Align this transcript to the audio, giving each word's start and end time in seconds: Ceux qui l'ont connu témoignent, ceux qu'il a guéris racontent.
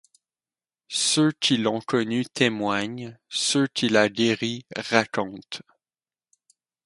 Ceux 0.87 1.31
qui 1.31 1.57
l'ont 1.57 1.79
connu 1.79 2.25
témoignent, 2.25 3.19
ceux 3.29 3.67
qu'il 3.67 3.97
a 3.97 4.09
guéris 4.09 4.65
racontent. 4.75 5.61